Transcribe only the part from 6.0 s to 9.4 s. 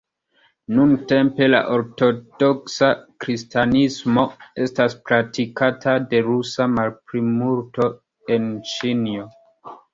de rusa malplimulto en Ĉinio.